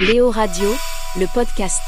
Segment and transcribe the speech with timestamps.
[0.00, 0.72] Léo Radio,
[1.16, 1.82] le podcast.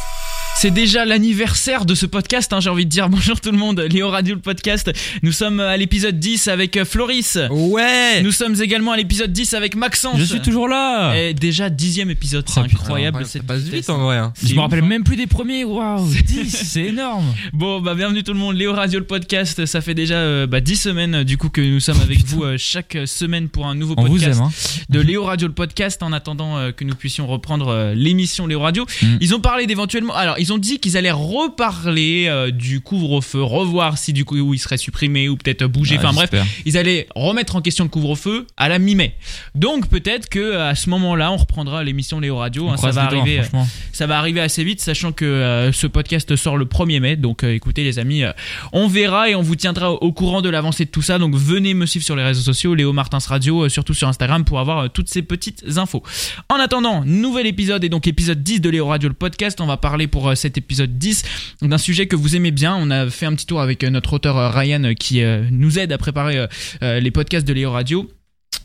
[0.61, 3.81] C'est déjà l'anniversaire de ce podcast, hein, j'ai envie de dire bonjour tout le monde,
[3.81, 4.93] Léo Radio le podcast.
[5.23, 7.39] Nous sommes à l'épisode 10 avec euh, Floris.
[7.51, 10.19] Ouais Nous sommes également à l'épisode 10 avec Maxence.
[10.19, 13.25] Je suis toujours là Et déjà dixième épisode, c'est Oh, putain, incroyable.
[13.25, 13.81] Ça cette passe vitesse.
[13.81, 14.19] vite en vrai.
[14.19, 14.35] hein.
[14.37, 14.89] C'est Je me ouf, rappelle hein.
[14.89, 15.65] même plus des premiers.
[15.65, 17.25] Waouh 10, c'est énorme.
[17.55, 19.65] Bon, bah bienvenue tout le monde, Léo Radio le podcast.
[19.65, 22.43] Ça fait déjà euh, bah, 10 semaines euh, du coup que nous sommes avec vous
[22.45, 24.39] euh, chaque semaine pour un nouveau On vous aime.
[24.39, 24.51] Hein.
[24.91, 28.61] de Léo Radio le podcast en attendant euh, que nous puissions reprendre euh, l'émission Léo
[28.61, 28.85] Radio.
[29.01, 29.07] Mm.
[29.23, 30.15] Ils ont parlé d'éventuellement.
[30.15, 34.59] Alors, ils ont dit qu'ils allaient reparler euh, du couvre-feu, revoir si du coup il
[34.59, 35.97] serait supprimé ou peut-être bougé.
[35.99, 36.31] Ah, enfin bref,
[36.65, 39.15] ils allaient remettre en question le couvre-feu à la mi-mai.
[39.55, 42.69] Donc peut-être que à ce moment-là, on reprendra l'émission Léo Radio.
[42.69, 43.41] Hein, ça va arriver.
[43.41, 47.17] euh, ça va arriver assez vite, sachant que euh, ce podcast sort le 1er mai.
[47.17, 48.23] Donc écoutez les amis,
[48.73, 51.19] on verra et on vous tiendra au, courant de l'avancée de tout ça.
[51.19, 54.61] Donc venez me suivre sur les réseaux sociaux, Léo Martins Radio, surtout sur Instagram pour
[54.61, 56.03] avoir toutes ces petites infos.
[56.49, 59.61] En attendant, nouvel épisode et donc épisode 10 de Léo Radio le podcast.
[59.61, 61.25] On va parler pour euh, cet épisode 10
[61.63, 62.77] d'un sujet que vous aimez bien.
[62.77, 65.93] On a fait un petit tour avec euh, notre auteur euh, Ryan qui nous aide
[65.93, 66.47] à préparer
[66.81, 68.09] les podcasts de Léo Radio.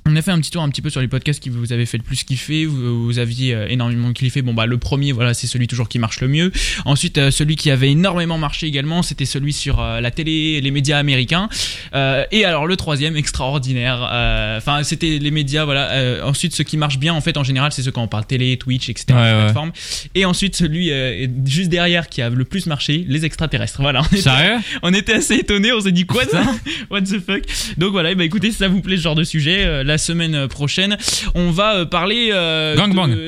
[0.07, 1.87] On a fait un petit tour un petit peu sur les podcasts qui vous avez
[1.87, 4.43] fait le plus kiffer, vous, vous aviez euh, énormément kiffé.
[4.43, 6.51] Bon bah le premier voilà c'est celui toujours qui marche le mieux.
[6.85, 10.69] Ensuite euh, celui qui avait énormément marché également c'était celui sur euh, la télé, les
[10.69, 11.49] médias américains.
[11.95, 15.89] Euh, et alors le troisième extraordinaire, euh, enfin c'était les médias voilà.
[15.93, 18.27] Euh, ensuite ce qui marche bien en fait en général c'est ceux quand on parle
[18.27, 19.05] télé, Twitch etc.
[19.17, 19.71] Ouais.
[20.13, 23.81] Et ensuite celui euh, juste derrière qui a le plus marché les extraterrestres.
[23.81, 24.01] Voilà.
[24.03, 24.57] On était, Sérieux?
[24.83, 26.43] on était assez étonnés, on s'est dit quoi ça
[26.91, 27.41] What the fuck?
[27.79, 30.49] Donc voilà, et bah écoutez, si ça vous plaît ce genre de sujet, la semaine
[30.49, 30.97] prochaine,
[31.35, 32.29] on va euh, parler.
[32.33, 33.07] Euh, Gangbang.
[33.07, 33.27] de-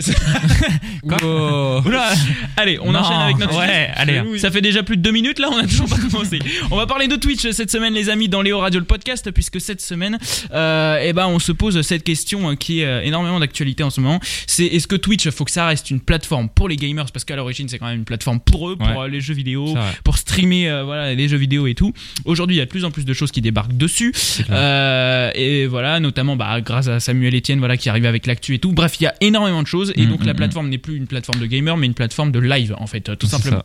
[1.03, 1.81] Wow.
[2.57, 2.99] Allez, on Non.
[2.99, 4.21] enchaîne avec notre Ouais, allez.
[4.39, 6.39] Ça fait déjà plus de deux minutes là, on a toujours pas commencé.
[6.71, 9.61] On va parler de Twitch cette semaine, les amis, dans Léo Radio le podcast, puisque
[9.61, 10.17] cette semaine,
[10.53, 14.01] euh, eh ben, on se pose cette question euh, qui est énormément d'actualité en ce
[14.01, 14.19] moment.
[14.47, 17.35] C'est est-ce que Twitch, faut que ça reste une plateforme pour les gamers, parce qu'à
[17.37, 19.09] l'origine, c'est quand même une plateforme pour eux, pour Ouais.
[19.09, 21.93] les jeux vidéo, pour streamer euh, voilà les jeux vidéo et tout.
[22.25, 24.13] Aujourd'hui, il y a de plus en plus de choses qui débarquent dessus.
[24.49, 28.59] Euh, et voilà, notamment bah, grâce à Samuel Etienne voilà qui arrive avec l'actu et
[28.59, 28.71] tout.
[28.71, 30.95] Bref, il y a énormément de choses et Mm, donc la mm, plateforme n'est plus
[30.95, 33.63] une plateforme de gamer mais une plateforme de live en fait, euh, tout simplement.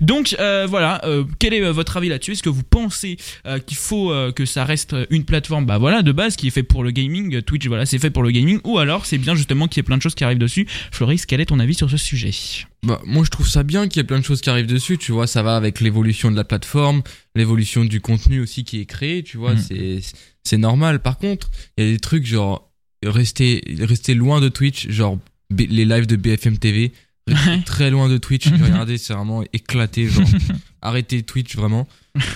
[0.00, 2.32] Donc euh, voilà, euh, quel est votre avis là-dessus?
[2.32, 3.16] Est-ce que vous pensez
[3.46, 6.62] euh, qu'il faut que ça reste une plateforme bah voilà de base qui est fait
[6.62, 9.68] pour le gaming, Twitch voilà, c'est fait pour le gaming ou alors c'est bien justement
[9.68, 10.66] qu'il y ait plein de choses qui arrivent dessus?
[10.90, 12.32] Floris, quel est ton avis sur ce sujet?
[12.84, 14.98] Bah, moi, je trouve ça bien qu'il y ait plein de choses qui arrivent dessus.
[14.98, 17.02] Tu vois, ça va avec l'évolution de la plateforme,
[17.34, 19.22] l'évolution du contenu aussi qui est créé.
[19.22, 19.58] Tu vois, Mhm.
[19.60, 20.00] c'est
[20.44, 21.00] c'est normal.
[21.00, 22.70] Par contre, il y a des trucs genre
[23.04, 25.18] rester rester loin de Twitch, genre
[25.52, 26.92] B- les lives de BFM TV.
[27.28, 27.60] Ouais.
[27.64, 28.48] très loin de Twitch.
[28.48, 30.08] J'ai regardé, c'est vraiment éclaté.
[30.08, 30.24] Genre,
[30.82, 31.88] arrêtez Twitch vraiment.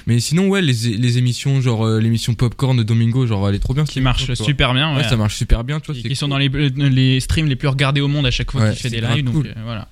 [0.06, 3.58] Mais sinon, ouais, les, les émissions, genre euh, l'émission Popcorn de Domingo, genre elle est
[3.60, 3.84] trop bien.
[3.84, 4.92] Qui marche super bien.
[4.96, 5.08] Ouais, ouais.
[5.08, 5.78] ça marche super bien.
[5.78, 8.50] Tu vois, qui, sont dans les, les streams les plus regardés au monde à chaque
[8.50, 9.24] fois Ouais, qu'il fait des lives.
[9.24, 9.88] Donc euh, voilà.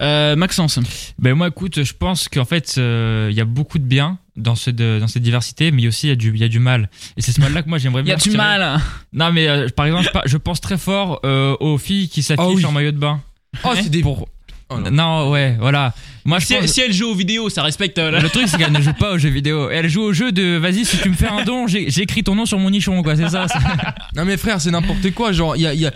[0.00, 0.78] Euh, Maxence.
[1.18, 4.54] Ben moi, écoute, je pense qu'en fait, euh, il y a beaucoup de bien dans,
[4.56, 6.58] ce, de- dans cette diversité, mais aussi il y, a du- il y a du
[6.58, 6.88] mal.
[7.16, 8.16] Et c'est ce mal-là que moi j'aimerais Il y bien.
[8.16, 8.80] a du mal.
[9.12, 12.54] Non, mais euh, par exemple, je pense très fort euh, aux filles qui s'affichent Ah
[12.54, 12.64] oui.
[12.64, 13.20] en maillot de bain.
[13.64, 14.00] Oh, c'est des.
[14.00, 14.28] Pour...
[14.70, 14.90] Oh, non.
[14.90, 15.30] non.
[15.30, 15.94] ouais, voilà.
[16.24, 16.66] Moi, je Si, pense...
[16.66, 17.98] si elle joue aux vidéos, ça respecte.
[17.98, 19.70] euh, la- Le truc, c'est qu'elle ne joue pas aux jeux vidéo.
[19.70, 22.44] Elle joue au jeu de vas-y, si tu me fais un don, j'écris ton nom
[22.46, 23.16] sur mon nichon, quoi.
[23.16, 23.46] C'est ça.
[24.14, 25.32] Non mais frère, c'est n'importe quoi.
[25.32, 25.92] Genre, il y a, il y a-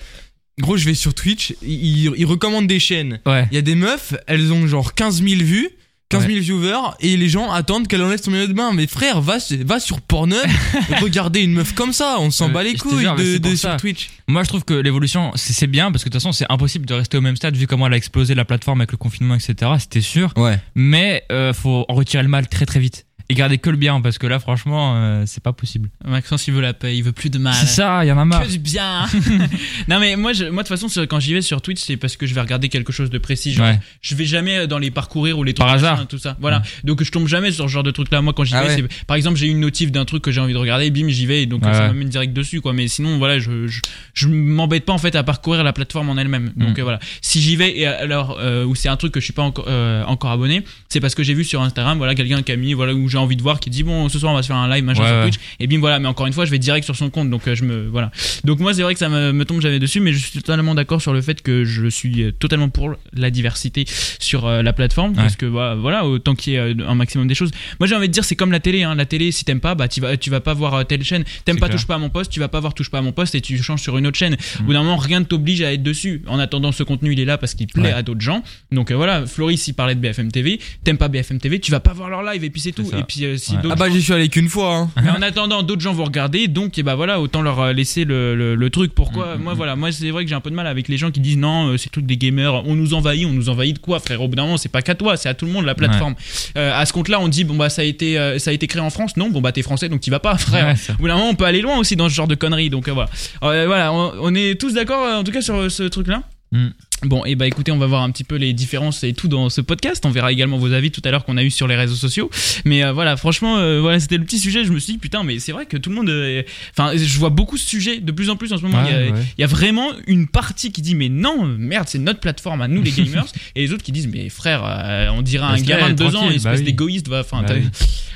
[0.61, 3.21] Gros, je vais sur Twitch, ils, ils recommandent des chaînes.
[3.27, 3.47] Ouais.
[3.51, 5.71] Il y a des meufs, elles ont genre 15 000 vues,
[6.13, 8.73] 15 000 viewers, et les gens attendent qu'elle enlève son maillot de bain.
[8.73, 10.39] Mais frère, va, va sur Pornhub,
[11.01, 13.77] regardez une meuf comme ça, on s'en Euh, bat les couilles jure, de, de- sur
[13.77, 14.11] Twitch.
[14.29, 16.87] Moi, je trouve que l'évolution, c'est c'est bien parce que de toute façon, c'est impossible
[16.87, 19.35] de rester au même stade vu comment elle a explosé la plateforme avec le confinement,
[19.35, 19.71] etc.
[19.79, 20.33] C'était sûr.
[20.37, 20.59] Ouais.
[20.75, 24.01] Mais euh, faut en retirer le mal très très vite et garder que le bien
[24.01, 25.89] parce que là, franchement, euh, c'est pas possible.
[26.07, 27.55] Maxence, il veut la paix, il veut plus de mal.
[27.55, 28.43] C'est ça, il y en a marre.
[28.45, 29.07] Que du bien.
[29.89, 32.17] non mais moi, je, moi de toute façon, quand j'y vais sur Twitch, c'est parce
[32.17, 33.53] que je vais regarder quelque chose de précis.
[33.53, 33.79] Genre, Ouais.
[34.01, 36.09] je vais jamais dans les parcourir ou les trucs Par machin, hasard.
[36.09, 36.37] tout ça.
[36.41, 36.63] Voilà.
[36.85, 38.21] Donc je tombe jamais sur ce genre de truc là.
[38.23, 38.89] Moi, quand j'y Ah vais, ouais.
[39.07, 41.43] par exemple, j'ai une notif d'un truc que j'ai envie de regarder, bim, j'y vais,
[41.43, 41.95] et donc Ouais, ça ouais.
[41.95, 42.73] met direct dessus, quoi.
[42.73, 43.81] Mais sinon, voilà, je, je,
[44.15, 46.53] je m'embête pas en fait à parcourir la plateforme en elle-même.
[46.57, 46.81] Donc Mm.
[46.81, 46.99] euh, voilà.
[47.21, 49.67] Si j'y vais et alors euh, où c'est un truc que je suis pas encore
[49.69, 52.73] euh, encore abonné, c'est parce que j'ai vu sur Instagram, voilà, quelqu'un qui a mis,
[52.75, 54.57] voilà, où j'ai envie de voir, qui dit bon, ce soir on va se faire
[54.57, 55.23] un live, machin Ouais, sur.
[55.23, 55.99] Twitch, et bim, voilà.
[55.99, 58.11] Mais encore une fois, je vais direct sur son compte, donc euh, je me, voilà.
[58.45, 60.75] Donc moi, c'est vrai que ça me, me tombe jamais dessus, mais je suis totalement
[60.75, 63.85] d'accord sur le fait que je suis euh, totalement pour la diversité
[64.19, 67.35] sur euh, la plateforme, parce que bah, voilà, autant qu'il y ait un maximum des
[67.35, 67.51] choses.
[67.81, 68.83] Moi, j'ai envie de dire, c'est comme la télé.
[68.83, 68.95] Hein.
[68.95, 71.25] La télé, si t'aimes pas, bah tu vas, tu vas pas voir telle chaîne.
[71.45, 71.79] T'aimes pas clair.
[71.79, 73.41] touche pas à mon poste, tu vas pas voir touche pas à mon poste et
[73.41, 74.33] tu changes sur une autre chaîne.
[74.35, 74.61] Mm.
[74.61, 76.23] Au bout d'un moment, rien ne t'oblige à être dessus.
[76.27, 77.93] En attendant, ce contenu, il est là parce qu'il plaît Ouais.
[77.93, 78.43] à d'autres gens.
[78.71, 80.61] Donc euh, voilà, Floris, il parlait de BFM TV.
[80.85, 82.85] T'aimes pas BFM TV, tu vas pas voir leur live et puis c'est tout.
[82.85, 82.99] ça.
[82.99, 83.59] Et puis euh, si Ouais.
[83.71, 84.75] Ah bah j'y suis allé qu'une fois.
[84.77, 84.91] Hein.
[85.03, 88.05] mais en attendant, d'autres gens vont regarder, donc et bah voilà, autant leur euh, laisser
[88.05, 88.95] le, le- le truc.
[88.95, 90.89] Pourquoi Mm, Moi mm, voilà, moi c'est vrai que j'ai un peu de mal avec
[90.89, 93.49] les gens qui disent non, euh, c'est tout des gamers, on nous envahit, on nous
[93.49, 94.21] envahit de quoi, frère?
[94.23, 96.15] Au bout d'un moment, c'est pas qu'à toi, c'est à tout le monde la plateforme.
[96.57, 98.81] Euh, à ce compte-là, on dit bon bah ça a été ça a été créé
[98.83, 100.67] en France, non, bon bah t'es français donc t'y vas pas, frère.
[100.69, 100.95] Ouais.
[100.95, 102.89] Au bout d'un moment, on peut aller loin aussi dans ce genre de conneries, donc
[102.89, 103.09] voilà.
[103.41, 106.23] Voilà, on, on est tous d'accord en tout cas sur ce truc-là?
[106.53, 106.69] Mm.
[107.05, 109.51] Bon, et bah écoutez, on va voir un petit peu les différences et tout dans
[109.51, 110.07] ce podcast.
[110.07, 112.31] On verra également vos avis tout à l'heure qu'on a eu sur les réseaux sociaux.
[112.65, 114.65] Mais euh, voilà, franchement, euh, voilà, c'était le petit sujet.
[114.65, 116.09] Je me suis dit, putain, mais c'est vrai que tout le monde.
[116.09, 116.43] euh,
[116.77, 118.83] Enfin, je vois beaucoup de sujets de plus en plus en ce moment.
[118.87, 119.19] il, y a, Ouais, ouais.
[119.37, 122.69] il y a vraiment une partie qui dit, mais non, merde, c'est notre plateforme à
[122.69, 123.27] nous, les gamers.
[123.57, 126.27] et les autres qui disent, mais frère, euh, on dirait un gamin de deux ans,
[126.31, 126.63] espèce bah oui.
[126.63, 127.09] d'égoïste.
[127.09, 127.63] Bah oui.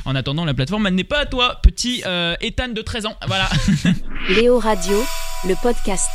[0.05, 3.17] en attendant, la plateforme, elle n'est pas à toi, petit euh, Ethan de 13 ans.
[3.27, 3.49] Voilà.
[4.31, 5.05] Léo Radio,
[5.49, 6.09] le podcast.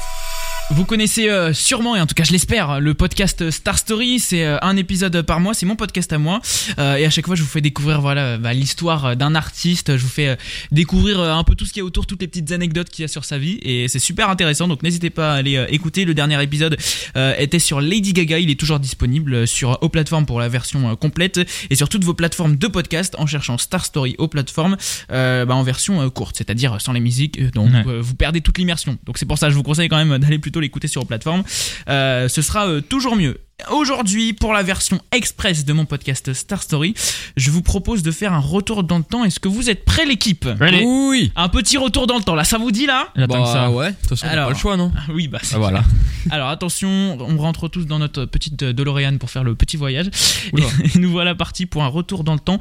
[0.73, 4.19] Vous connaissez euh, sûrement, et en tout cas je l'espère, le podcast Star Story.
[4.19, 6.41] C'est euh, un épisode par mois, c'est mon podcast à moi.
[6.79, 9.97] Euh, et à chaque fois, je vous fais découvrir voilà bah, l'histoire d'un artiste.
[9.97, 10.37] Je vous fais
[10.71, 13.05] découvrir un peu tout ce qu'il y a autour, toutes les petites anecdotes qu'il y
[13.05, 13.59] a sur sa vie.
[13.63, 14.69] Et c'est super intéressant.
[14.69, 16.05] Donc n'hésitez pas à aller écouter.
[16.05, 16.77] Le dernier épisode
[17.37, 18.39] était sur Lady Gaga.
[18.39, 22.13] Il est toujours disponible sur aux plateformes pour la version complète et sur toutes vos
[22.13, 24.77] plateformes de podcast en cherchant Star Story aux plateformes
[25.09, 27.51] bah, en version courte, c'est-à-dire sans les musiques.
[27.51, 27.99] Donc Ouais.
[27.99, 28.97] vous perdez toute l'immersion.
[29.05, 31.07] Donc c'est pour ça que je vous conseille quand même d'aller plutôt l'écouter sur vos
[31.07, 31.43] plateformes.
[31.89, 33.37] Euh, ce sera euh, toujours mieux.
[33.69, 36.95] Aujourd'hui, pour la version express de mon podcast Star Story,
[37.37, 39.23] je vous propose de faire un retour dans le temps.
[39.23, 40.83] Est-ce que vous êtes prêts, l'équipe Allez.
[40.83, 41.31] Oui.
[41.35, 42.33] Un petit retour dans le temps.
[42.35, 43.67] Là, ça vous dit là J'attends que ça.
[43.67, 43.91] Bah ouais.
[43.91, 44.47] De toute façon, Alors.
[44.47, 44.91] pas le choix non.
[45.13, 45.83] Oui, bah c'est Ah, voilà.
[46.29, 50.09] Alors attention, on rentre tous dans notre petite euh, DeLorean pour faire le petit voyage.
[50.53, 50.65] Oula.
[50.95, 52.59] Et nous voilà partis pour un retour dans le temps.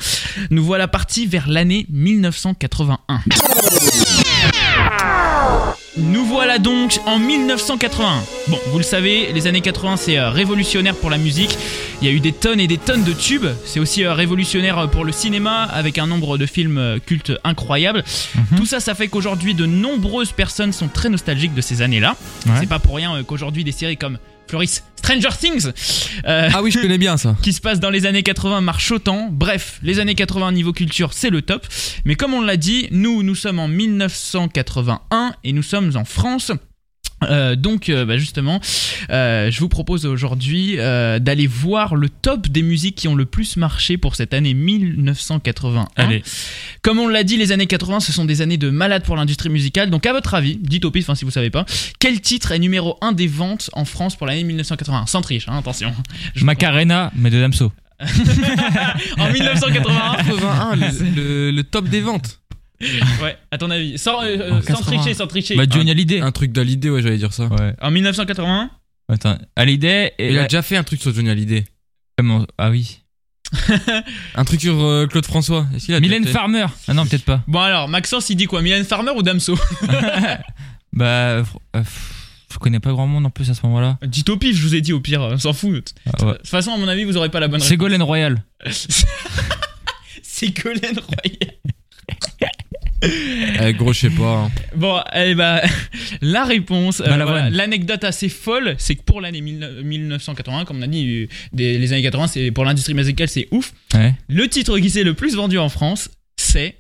[0.50, 3.20] Nous voilà partis vers l'année 1981.
[5.96, 8.22] Nous voilà donc en 1981.
[8.48, 11.56] Bon, vous le savez, les années 80 c'est euh, révolutionnaire pour la musique.
[12.00, 13.46] Il y a eu des tonnes et des tonnes de tubes.
[13.66, 17.32] C'est aussi euh, révolutionnaire euh, pour le cinéma avec un nombre de films euh, cultes
[17.44, 18.04] incroyables.
[18.34, 18.58] Mhm.
[18.58, 22.16] Tout ça, ça fait qu'aujourd'hui de nombreuses personnes sont très nostalgiques de ces années-là.
[22.46, 22.52] Ouais.
[22.58, 24.19] C'est pas pour rien qu'aujourd'hui des séries comme
[24.50, 25.70] Floris, Stranger Things,
[26.26, 27.37] euh, Ah oui, je connais bien ça.
[27.43, 29.29] qui se passe dans les années 80 marchent autant.
[29.31, 31.64] Bref, les années 80 niveau culture, c'est le top.
[32.05, 36.50] Mais comme on l'a dit, nous, nous sommes en 1981 et nous sommes en France.
[37.25, 38.61] Euh, donc euh, bah, justement,
[39.11, 43.26] euh, je vous propose aujourd'hui euh, d'aller voir le top des musiques qui ont le
[43.26, 45.87] plus marché pour cette année 1981.
[45.96, 46.22] Allez.
[46.82, 49.49] Comme on l'a dit, les années 80, ce sont des années de malade pour l'industrie
[49.50, 49.90] musicale.
[49.90, 51.67] Donc, à votre avis, dites au pif, hein, si vous savez pas,
[51.99, 55.58] quel titre est numéro 1 des ventes en France pour l'année 1981 Sans triche, hein,
[55.58, 55.93] attention.
[56.34, 57.73] Je- Macarena, mais de Damso.
[59.19, 62.39] en 1981 81, le, le- le top des ventes.
[63.23, 63.99] Ouais, à ton avis.
[63.99, 64.97] Sans, euh, En sans 80.
[64.99, 65.56] tricher, sans tricher.
[65.56, 66.21] Bah, Johnny Hallyday.
[66.21, 67.44] Un truc d'Hallyday, ouais, j'allais dire ça.
[67.47, 67.75] Ouais.
[67.81, 68.71] En 1981
[69.09, 70.31] Attends, Hallyday et.
[70.31, 71.65] Il a déjà fait un truc sur Johnny Hallyday.
[72.17, 72.99] Comment- Ah oui.
[74.37, 75.67] Un truc sur euh, Claude François.
[75.75, 76.67] Est-ce qu'il a Mylène Farmer.
[76.87, 77.43] Ah non, peut-être pas.
[77.49, 78.62] Bon alors, Maxence, il dit quoi?
[78.62, 79.59] Mylène Farmer ou Damso?
[80.93, 81.44] Bah, euh,
[81.76, 81.83] euh,
[82.53, 83.97] je connais pas grand monde en plus à ce moment-là.
[84.06, 85.94] Dites au pif, je vous ai dit au pire, on s'en fout.
[86.06, 86.33] Ah ouais.
[86.33, 87.69] De toute façon, à mon avis, vous aurez pas la bonne réponse.
[87.69, 88.43] Ségolène Royal.
[90.23, 91.55] C'est Colin Royal.
[93.02, 94.44] Eh, gros, je sais pas.
[94.44, 94.50] hein.
[94.76, 95.61] Bon, eh ben,
[96.20, 100.82] la réponse, euh, voilà, l'anecdote assez folle, c'est que pour l'année 19- 1981, comme on
[100.82, 103.73] a dit, euh, des- les années 80, c'est pour l'industrie musicale, c'est ouf.
[103.94, 104.14] Ouais.
[104.29, 106.75] Le titre qui s'est le plus vendu en France, c'est.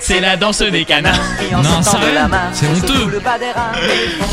[0.00, 1.18] C'est la danse des canards.
[1.52, 2.18] Non, sérieux
[2.52, 3.20] C'est honteux.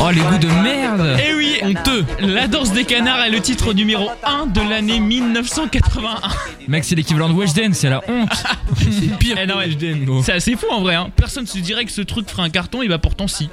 [0.00, 1.16] Oh, les goûts de merde.
[1.24, 2.04] Eh oui, honteux.
[2.20, 6.16] La danse des canards est le titre numéro 1 de l'année 1981.
[6.66, 8.28] Mec, c'est l'équivalent de Weshden, c'est la honte.
[8.78, 9.36] C'est pire.
[9.40, 9.66] Eh non, que ouais.
[9.66, 10.22] Weshden, gros.
[10.22, 10.94] C'est assez fou en vrai.
[10.94, 11.08] Hein.
[11.14, 13.48] Personne se dirait que ce truc ferait un carton, et bah pourtant si.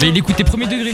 [0.00, 0.92] Mais il écoutait premier degré.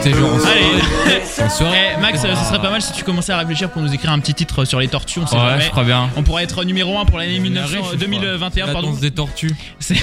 [0.00, 0.58] C'était genre en soirée.
[1.06, 1.18] Allez.
[1.44, 1.78] En soirée.
[1.96, 4.18] Eh, Max, ce serait pas mal si tu commençais à réfléchir pour nous écrire un
[4.18, 5.20] petit titre sur les tortues.
[5.22, 5.64] On sait Ouais, jamais.
[5.64, 6.08] je crois bien.
[6.16, 8.66] On pourrait être numéro 1 pour l'année 1900 riche, je 2021.
[8.66, 8.90] La Pardon.
[8.90, 9.54] danse des tortues.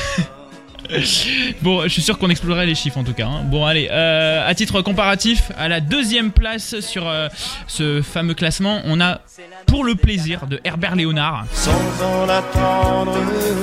[1.64, 3.25] Bon, je suis sûr qu'on explorerait les chiffres en tout cas.
[3.25, 3.42] hein.
[3.46, 7.28] Bon, allez, euh, à titre comparatif, à la deuxième place sur euh,
[7.66, 9.20] ce fameux classement, on a
[9.66, 11.46] Pour le plaisir de Herbert Léonard.
[11.54, 13.18] sans en attendre.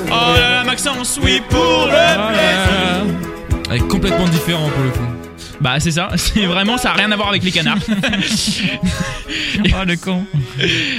[0.08, 3.14] Oh là là, Maxence, oui, pour le plaisir.
[3.70, 5.11] Elle est complètement différent pour le coup.
[5.62, 7.78] Bah, c'est ça, c'est vraiment, ça a rien à voir avec les canards.
[9.64, 10.24] Oh, le con.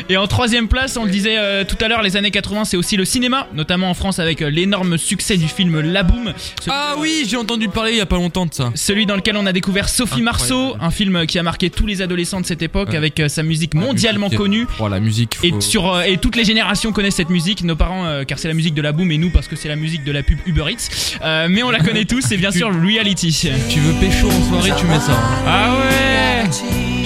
[0.10, 2.78] Et en troisième place, on le disait euh, tout à l'heure, les années 80, c'est
[2.78, 6.34] aussi le cinéma, notamment en France avec euh, l'énorme succès du film La Boom.
[6.62, 8.72] Ce- Ah oui, j'ai entendu parler il y a pas longtemps de ça.
[8.76, 12.02] Celui dans lequel on a découvert Sophie Marceau, un film qui a marqué tous les
[12.02, 12.98] adolescents de cette époque Ouais.
[12.98, 14.68] avec euh, sa musique mondialement musique, connue.
[14.80, 15.38] Oh, la musique.
[15.44, 18.38] Et faut- sur euh, et toutes les générations connaissent cette musique, nos parents euh, car
[18.40, 20.22] c'est la musique de la boom et nous parce que c'est la musique de la
[20.24, 21.18] pub Uber Eats.
[21.24, 23.50] Euh, mais on la connaît tous, c'est bien sûr Reality.
[23.70, 25.14] Tu veux pécho en soirée, tu mets ça.
[25.48, 26.50] Ah ouais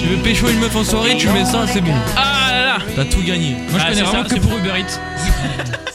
[0.00, 1.92] Tu veux pécho une meuf en soirée, tu mets ça, c'est bon.
[2.16, 3.52] Ah là là T'as tout gagné.
[3.52, 5.00] Moi, je Ah, connais c'est vraiment ça, que c'est pour Uber Eats.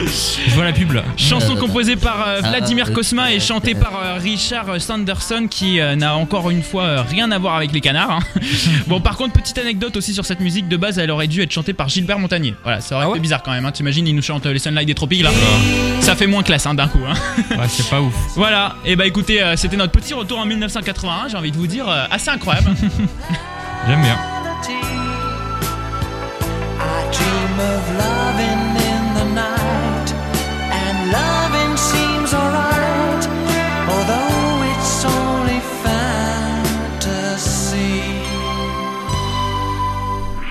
[0.00, 1.02] je vois la pub là.
[1.16, 6.16] Chanson composée par euh, Vladimir Cosma et chantée par euh, Richard Sanderson qui euh, n'a
[6.16, 8.10] encore une fois rien à voir avec les canards.
[8.10, 8.40] hein.
[8.86, 11.52] bon, par contre, petite anecdote aussi sur cette musique de base, elle aurait dû être
[11.52, 12.54] chantée par Gilbert Montagnier.
[12.64, 13.64] Voilà, ça aurait Ah été bizarre quand même.
[13.64, 13.72] Hein.
[13.72, 15.30] T'imagines, il nous chante les Sunlight des Tropiques là.
[16.00, 17.00] Ça fait moins classe hein, d'un coup.
[17.08, 17.14] Hein.
[17.54, 18.14] Ouais, c'est pas ouf.
[18.36, 21.66] Voilà, et bah écoutez, euh, c'était notre petit retour en 1981, j'ai envie de vous
[21.68, 22.70] dire, euh, assez incroyable.
[23.88, 24.18] J'aime bien.
[26.80, 28.83] I dream of loving
[31.14, 33.24] loving seems alright,
[33.88, 37.12] although it's only fantasy.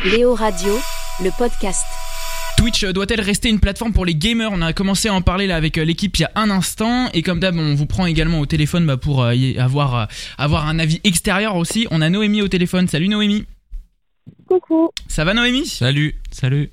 [0.05, 0.73] Léo Radio,
[1.21, 1.85] le podcast.
[2.57, 4.51] Twitch euh, doit-elle rester une plateforme pour les gamers?
[4.53, 7.09] On a commencé à en parler là avec euh, l'équipe il y a un instant
[7.13, 10.05] et comme d'hab on vous prend également au téléphone bah, pour euh, y avoir, euh,
[10.37, 11.87] avoir un avis extérieur aussi.
[11.91, 12.87] On a Noémie au téléphone.
[12.87, 13.45] Salut Noémie.
[14.47, 15.65] Coucou, Ça va Noémie?
[15.65, 16.15] Salut.
[16.31, 16.71] Salut.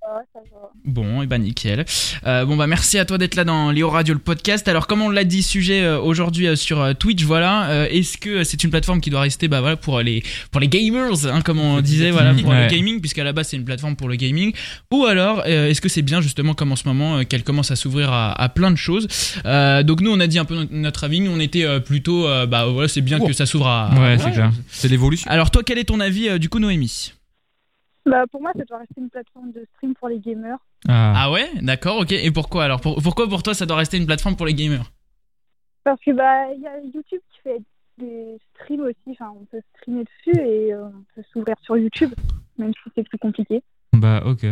[0.00, 0.70] Ça va, ça va.
[0.84, 1.84] Bon, et bah nickel.
[2.26, 4.66] Euh, bon bah merci à toi d'être là dans Léo Radio le podcast.
[4.68, 7.68] Alors comme on l'a dit, sujet euh, aujourd'hui euh, sur euh, Twitch, voilà.
[7.70, 10.68] Euh, Est-ce que c'est une plateforme qui doit rester bah voilà pour les pour les
[10.68, 12.64] gamers, hein, comme on disait, voilà pour Ouais.
[12.64, 14.52] le gaming, puisqu'à la base c'est une plateforme pour le gaming.
[14.92, 17.70] Ou alors euh, est-ce que c'est bien justement comme en ce moment euh, qu'elle commence
[17.70, 19.08] à s'ouvrir à, à plein de choses.
[19.46, 21.20] Euh, donc nous on a dit un peu notre- notre avis.
[21.20, 23.26] Nous on était euh, plutôt euh, bah voilà c'est bien Oh.
[23.26, 23.90] que ça s'ouvre à.
[23.98, 24.50] Ouais, c'est clair.
[24.70, 25.30] C'est l'évolution.
[25.30, 27.12] Alors toi quel est ton avis euh, du coup Noémie?
[28.04, 30.58] Bah, pour moi, ça doit rester une plateforme de stream pour les gamers.
[30.88, 31.12] Ah.
[31.16, 32.12] Ah ouais, d'accord, ok.
[32.12, 32.80] Et pourquoi alors?
[32.80, 34.90] Pour- Pourquoi pour toi ça doit rester une plateforme pour les gamers?
[35.84, 37.60] Parce que, bah, il y a YouTube qui fait
[37.98, 38.96] des streams aussi.
[39.10, 42.12] Enfin, on peut streamer dessus et euh, on peut s'ouvrir sur YouTube,
[42.58, 43.62] même si c'est plus compliqué.
[43.92, 44.44] Bah, ok.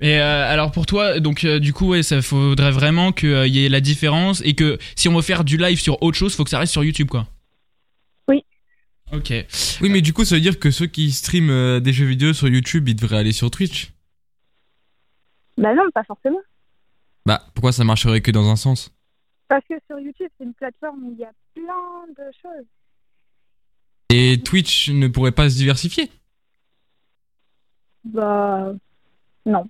[0.00, 3.64] Et euh, alors pour toi, donc euh, du coup, ouais, ça faudrait vraiment qu'il y
[3.64, 6.42] ait la différence et que si on veut faire du live sur autre chose, faut
[6.44, 7.26] que ça reste sur YouTube, quoi.
[9.14, 9.32] Ok.
[9.80, 12.32] Oui, mais du coup, ça veut dire que ceux qui streament euh, des jeux vidéo
[12.32, 13.92] sur YouTube, ils devraient aller sur Twitch.
[15.56, 16.40] Bah, non, pas forcément.
[17.26, 18.92] Bah, pourquoi ça marcherait que dans un sens?
[19.48, 22.66] Parce que sur YouTube, c'est une plateforme où il y a plein de choses.
[24.10, 26.10] Et Twitch ne pourrait pas se diversifier?
[28.04, 28.72] Bah,
[29.46, 29.68] non.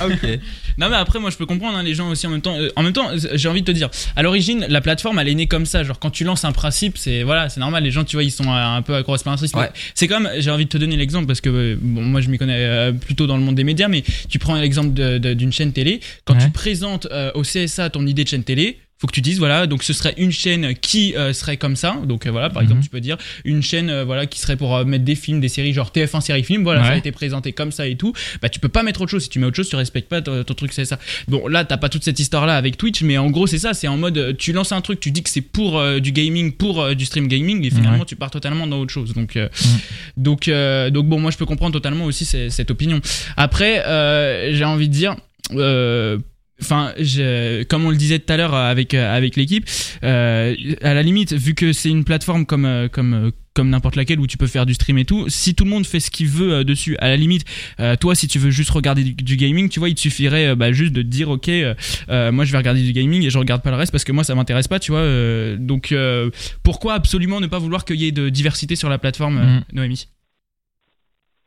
[0.00, 0.38] Ah, ok.
[0.78, 2.56] Non mais après moi je peux comprendre hein, les gens aussi en même temps.
[2.58, 5.28] euh, en même temps, euh, j'ai envie de te dire, à l'origine la plateforme elle
[5.28, 5.82] est née comme ça.
[5.84, 7.82] Genre quand tu lances un principe, c'est voilà, c'est normal.
[7.84, 9.54] Les gens tu vois ils sont euh, un peu accro à ce principe.
[9.56, 9.70] Ouais.
[9.94, 12.38] C'est comme j'ai envie de te donner l'exemple parce que euh, bon moi je m'y
[12.38, 16.00] connais euh, plutôt dans le monde des médias, mais tu prends l'exemple d'une chaîne télé.
[16.24, 16.44] Quand Ouais.
[16.44, 18.78] tu présentes euh, au CSA ton idée de chaîne télé.
[18.98, 21.96] Faut que tu dises voilà donc ce serait une chaîne qui euh, serait comme ça.
[22.06, 22.68] Donc euh, voilà par Mhm.
[22.68, 25.38] exemple tu peux dire une chaîne euh, voilà qui serait pour euh, mettre des films
[25.40, 26.62] des séries genre TF1 série film.
[26.62, 28.14] Voilà ça a été présenté comme ça et tout.
[28.40, 29.24] Bah tu peux pas mettre autre chose.
[29.24, 30.98] Si tu mets autre chose tu respectes pas ton, ton truc c'est ça.
[31.28, 33.74] Bon là t'as pas toute cette histoire là avec Twitch mais en gros c'est ça.
[33.74, 36.94] C'est en mode tu lances un truc tu dis que c'est pour du gaming pour
[36.94, 38.04] du stream gaming et finalement Ouais.
[38.06, 39.12] tu pars totalement dans autre chose.
[39.12, 39.78] Donc euh, Mhm.
[40.16, 43.00] donc euh, donc bon moi je peux comprendre totalement aussi cette opinion.
[43.36, 45.16] Après euh, j'ai envie de dire
[45.52, 46.18] euh,
[46.60, 49.66] Enfin, je- comme on le disait tout à l'heure avec euh, avec l'équipe,
[50.04, 53.96] euh, à la limite, vu que c'est une plateforme comme euh, comme euh, comme n'importe
[53.96, 56.10] laquelle où tu peux faire du stream et tout, si tout le monde fait ce
[56.10, 57.44] qu'il veut euh, dessus, à la limite,
[57.80, 60.48] euh, toi, si tu veux juste regarder du, du gaming, tu vois, il te suffirait
[60.48, 61.74] euh, bah, juste de te dire, ok, euh,
[62.10, 64.12] euh, moi je vais regarder du gaming et je regarde pas le reste parce que
[64.12, 65.00] moi ça m'intéresse pas, tu vois.
[65.00, 66.30] euh, donc euh,
[66.62, 69.62] pourquoi absolument ne pas vouloir qu'il y ait de diversité sur la plateforme, euh, Mhm.
[69.74, 70.08] Noémie?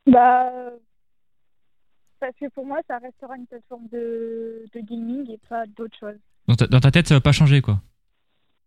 [0.08, 0.70] Bah, euh,
[2.20, 6.16] parce que pour moi, ça restera une plateforme de, de gaming et pas d'autre chose.
[6.48, 7.82] Dans ta, dans ta tête, ça va pas changer, quoi.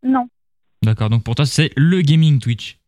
[0.03, 0.29] Non.
[0.83, 2.79] D'accord, donc pour toi, c'est le gaming Twitch.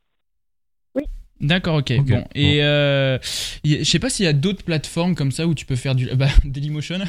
[1.40, 1.92] D'accord, ok.
[1.98, 2.24] Ok, Bon, bon.
[2.36, 3.18] et euh,
[3.64, 6.06] je sais pas s'il y a d'autres plateformes comme ça où tu peux faire du
[6.14, 7.00] bah, Dailymotion.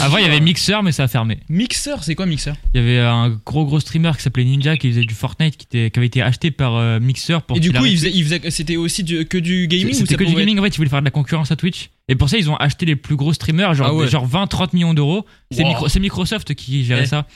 [0.00, 1.38] Avant, il y avait Mixer, mais ça a fermé.
[1.48, 2.52] Mixer, c'est quoi Mixer?
[2.74, 5.66] Il y avait un gros gros streamer qui s'appelait Ninja qui faisait du Fortnite qui,
[5.66, 8.24] était, qui avait été acheté par euh, Mixer pour Et du coup, il faisait, il
[8.24, 10.76] faisait- c'était aussi du- que du gaming ou C'était que du gaming en fait, ils
[10.76, 11.90] voulaient faire de la concurrence à Twitch.
[12.12, 14.06] Et pour ça, ils ont acheté les plus gros streamers, genre, Ah ouais.
[14.06, 15.24] genre 20-30 millions d'euros.
[15.50, 15.68] C'est Wow.
[15.68, 17.06] Micro- c'est Microsoft qui gérait Eh.
[17.06, 17.26] ça.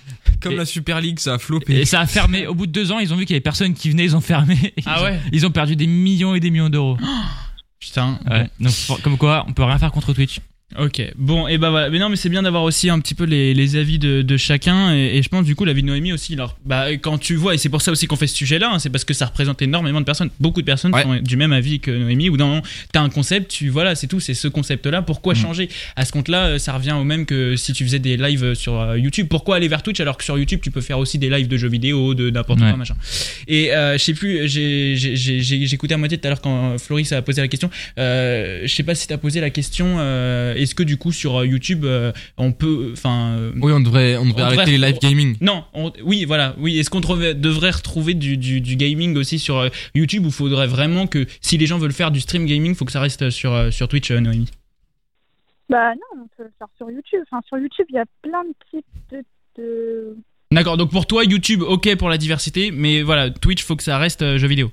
[0.42, 1.80] Comme Et- la Super League, ça a floppé.
[1.80, 2.47] Et ça a fermé.
[2.47, 4.14] Au bout de deux ans, ils ont vu qu'il y avait personne qui venait, ils
[4.14, 4.54] ont fermé.
[4.76, 6.99] Ils Ah ont- ouais Ils ont perdu des millions et des millions d'euros.
[7.80, 8.18] Putain.
[8.30, 8.49] Ouais.
[8.61, 10.40] Donc, comme quoi, on peut rien faire contre Twitch.
[10.78, 11.88] Ok, bon, et bah voilà.
[11.90, 14.37] Mais non, mais c'est bien d'avoir aussi un petit peu les, les avis de, de
[14.37, 14.92] chacun.
[14.94, 16.35] Et, et je pense, du coup, l'avis de Noémie aussi.
[16.35, 18.78] Alors, bah, quand tu vois, et c'est pour ça aussi qu'on fait ce sujet-là, hein,
[18.80, 20.28] c'est parce que ça représente énormément de personnes.
[20.40, 21.04] Beaucoup de personnes Ouais.
[21.04, 22.28] sont du même avis que Noémie.
[22.30, 25.02] Ou non, t'as un concept, tu voilà, c'est tout, c'est ce concept-là.
[25.02, 25.40] Pourquoi Mhm.
[25.40, 25.68] changer?
[25.94, 28.78] À ce compte-là, euh, ça revient au même que si tu faisais des lives sur
[28.80, 29.28] euh, YouTube.
[29.30, 31.56] Pourquoi aller vers Twitch alors que sur YouTube, tu peux faire aussi des lives de
[31.56, 32.68] jeux vidéo, de n'importe Ouais.
[32.70, 32.96] quoi, machin.
[33.46, 37.23] Et euh, je sais plus, j'ai- écouté à moitié tout à l'heure quand Floris a
[37.23, 37.70] posé la question.
[37.99, 39.96] Euh, je sais pas si t'as posé la question.
[40.00, 43.80] euh, est-ce que du coup sur euh, YouTube, euh, on peut, enfin, euh, Oui, on
[43.80, 45.36] devrait, on devrait On arrêter devrait- les live gaming.
[45.40, 46.78] non, on- oui, voilà, oui.
[46.78, 51.06] Est-ce qu'on devrait, retrouver du, du, du gaming aussi sur euh, YouTube ou faudrait vraiment
[51.06, 53.70] que si les gens veulent faire du stream gaming, faut que ça reste sur euh,
[53.70, 54.50] sur Twitch, euh, Noémie?
[55.68, 57.20] Bah non, on peut le faire sur YouTube.
[57.30, 59.25] Enfin, sur YouTube, il y a plein de types de.
[59.60, 60.16] de...
[60.52, 60.76] D'accord.
[60.76, 64.22] Donc pour toi, YouTube, ok pour la diversité, mais voilà, Twitch, faut que ça reste
[64.22, 64.70] euh, jeu vidéo.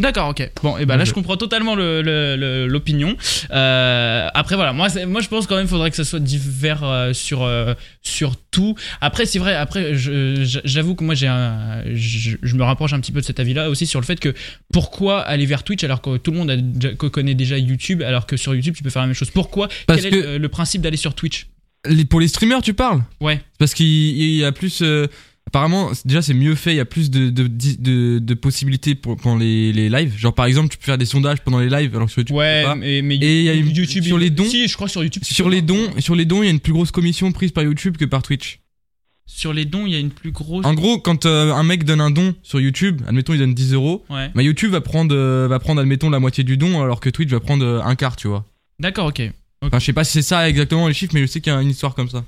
[0.00, 0.50] D'accord, ok.
[0.62, 3.16] Bon, et ben là, je comprends totalement le- le- le- l'opinion.
[3.50, 7.12] Euh, après, voilà, moi, moi, je pense quand même, faudrait que ça soit divers euh,
[7.12, 8.74] sur euh, sur tout.
[9.00, 9.54] Après, c'est vrai.
[9.54, 13.40] Après, j'avoue que moi, j'ai un, je, je me rapproche un petit peu de cet
[13.40, 14.34] avis-là aussi sur le fait que
[14.72, 18.02] pourquoi aller vers Twitch alors que tout le monde a déjà- que connaît déjà YouTube,
[18.02, 19.30] alors que sur YouTube, tu peux faire la même chose?
[19.30, 19.68] Pourquoi?
[19.86, 21.46] Parce Quel est que le, le principe d'aller sur Twitch?
[21.86, 23.02] Les- pour les streamers, tu parles?
[23.20, 23.40] Ouais.
[23.58, 24.82] Parce qu'il il y a plus.
[25.50, 26.72] Apparemment, déjà, c'est mieux fait.
[26.72, 30.16] Il y a plus de, de, de, de possibilités pour, pendant les, les lives.
[30.16, 32.34] Genre, par exemple, tu peux faire des sondages pendant les lives, alors que sur YouTube,
[32.34, 32.74] tu Ouais, peux pas.
[32.76, 35.02] mais, mais Et il y a une- YouTube sur les dons- Si, je crois sur
[35.02, 35.22] YouTube.
[35.26, 35.66] tu Sur les pas.
[35.66, 38.04] dons, sur les dons, il y a une plus grosse commission prise par YouTube que
[38.04, 38.60] par Twitch.
[39.26, 40.64] Sur les dons, il y a une plus grosse.
[40.66, 43.72] En gros, quand euh, un mec donne un don sur YouTube, admettons, il donne 10
[43.74, 44.28] euros, Ouais.
[44.34, 47.30] bah, YouTube va prendre, euh, va prendre, admettons, la moitié du don, alors que Twitch
[47.30, 48.44] va prendre euh, un quart, tu vois.
[48.80, 49.22] D'accord, ok.
[49.62, 51.56] Enfin, je sais pas si c'est ça exactement les chiffres, mais je sais qu'il y
[51.56, 52.24] a une histoire comme ça.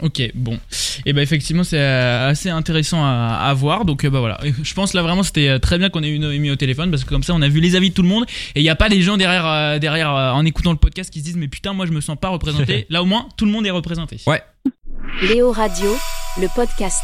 [0.00, 0.58] Ok, bon.
[1.06, 3.84] Et bah effectivement, c'est euh, assez intéressant à, à voir.
[3.84, 4.38] Donc euh, bah voilà.
[4.44, 6.90] Et Je pense là vraiment c'était euh, très bien qu'on ait eu Noémie au téléphone
[6.90, 8.62] parce que comme ça on a vu les avis de tout le monde et il
[8.62, 11.24] n'y a pas les gens derrière euh, derrière euh, en écoutant le podcast qui se
[11.24, 12.86] disent mais putain moi je me sens pas représenté.
[12.90, 14.18] là au moins tout le monde est représenté.
[14.26, 14.42] Ouais.
[15.22, 15.96] Léo Radio,
[16.40, 17.02] le podcast.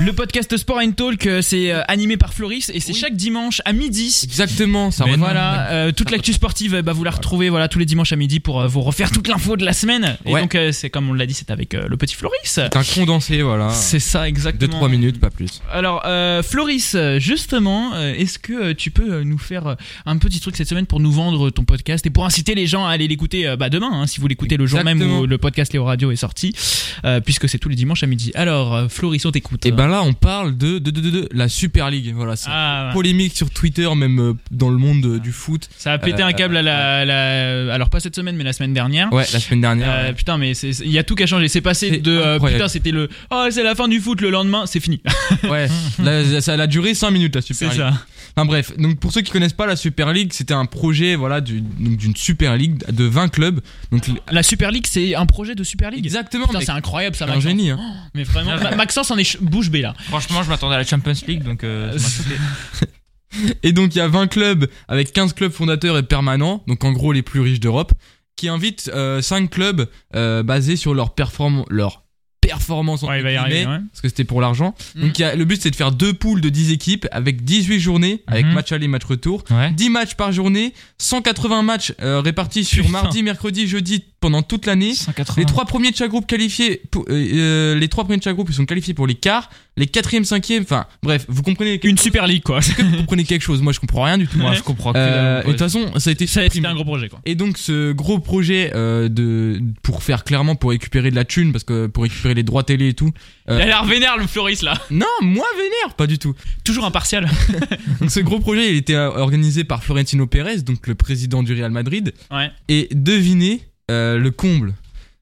[0.00, 3.60] Le podcast Sport and Talk euh, c'est euh, animé par Floris et c'est chaque dimanche
[3.64, 4.20] à midi.
[4.24, 5.18] Exactement, ça remonte.
[5.18, 8.38] Voilà, euh, toute l'actu sportive, bah, vous la retrouvez voilà tous les dimanches à midi
[8.38, 10.16] pour euh, vous refaire toute l'info de la semaine.
[10.24, 10.40] Et Ouais.
[10.40, 12.38] donc euh, c'est comme on l'a dit, c'est avec le petit Floris.
[12.44, 13.70] C'est un condensé, voilà.
[13.70, 14.80] C'est ça exactement.
[14.86, 15.60] 2-3 minutes, pas plus.
[15.72, 16.02] Alors,
[16.44, 19.76] Floris, justement, est-ce que tu peux nous faire
[20.06, 22.86] un petit truc cette semaine pour nous vendre ton podcast et pour inciter les gens
[22.86, 25.72] à aller l'écouter bah, demain, hein, si vous l'écoutez le jour même où le podcast
[25.72, 26.54] Léo Radio est sorti,
[27.24, 28.30] puisque c'est tous les dimanches à midi.
[28.34, 29.66] Alors, Floris, on t'écoute.
[29.66, 32.12] Et ben là, on parle de, de, de, de, de la Super League.
[32.14, 35.68] Voilà, c'est ah, polémique sur Twitter, même euh, dans le monde euh, du foot.
[35.78, 38.52] ça a pété Euh, un câble à la, la- alors pas cette semaine, mais la
[38.52, 39.12] semaine dernière.
[39.12, 39.88] Ouais, la semaine dernière.
[39.90, 41.48] Euh, putain, mais c'est- c'est- il y a tout qui a changé.
[41.48, 44.20] C'est passé C'est de euh, putain, c'était le oh c'est la fin du foot.
[44.20, 45.00] Le lendemain, c'est fini.
[45.48, 45.68] Ouais,
[46.40, 47.92] ça a duré 5 minutes la Super C'est League.
[47.92, 48.04] ça.
[48.36, 51.40] Enfin bref, donc pour ceux qui connaissent pas la Super League, c'était un projet voilà
[51.40, 53.60] du- d'une Super League de 20 clubs.
[53.90, 56.04] Donc La Super League, c'est un projet de Super League.
[56.04, 57.24] exactement, c'est incroyable ça.
[57.24, 57.50] c'est un Maxence.
[57.50, 57.70] génie.
[57.70, 57.78] Hein.
[58.14, 59.94] Mais vraiment, Ma- Maxence en est ch- bouche bée là.
[60.08, 61.96] Franchement, je m'attendais à la Champions League, donc euh.
[63.62, 66.92] Et donc il y a 20 clubs avec 15 clubs fondateurs et permanents, donc en
[66.92, 67.92] gros les plus riches d'Europe,
[68.36, 69.86] qui invitent 5 clubs
[70.16, 72.04] euh, basés sur leur performance leur
[72.40, 73.66] performance Ouais, il va y arriver.
[73.66, 73.78] ouais.
[73.92, 74.74] parce que c'était pour l'argent.
[74.94, 75.00] Mm.
[75.02, 77.44] Donc il y a, le but c'est de faire deux poules de 10 équipes avec
[77.44, 78.52] 18 journées avec Mhm.
[78.54, 79.42] match aller match retour.
[79.50, 79.72] Ouais.
[79.72, 82.92] 10 matchs par journée, 180 matchs euh, répartis sur Putain.
[83.02, 84.94] mardi, mercredi, jeudi pendant toute l'année.
[84.94, 85.34] 180.
[85.40, 88.34] Les trois premiers de chaque groupe qualifiés, pour- euh, euh, les trois premiers de chaque
[88.34, 91.98] groupe ils sont qualifiés pour les quarts, les quatrièmes, cinquièmes, enfin bref, vous comprenez, Une
[91.98, 92.60] Super League quoi.
[92.76, 93.62] que vous comprenez quelque chose.
[93.62, 94.38] Moi je comprends rien du tout.
[94.38, 97.20] Moi, je comprends Euh, de toute façon, ça a été Ça, un gros projet quoi.
[97.26, 101.52] Et donc ce gros projet euh, de pour faire clairement pour récupérer de la thune
[101.52, 103.12] parce que pour récupérer les droits télé et tout.
[103.48, 104.74] Il a l'air vénère le Floris là.
[104.90, 106.34] Non, moi vénère, pas du tout.
[106.64, 107.28] Toujours impartial.
[108.00, 111.70] Donc ce gros projet, il était organisé par Florentino Pérez, donc le président du Real
[111.70, 112.12] Madrid.
[112.30, 112.50] Ouais.
[112.68, 114.74] Et devinez euh, le comble,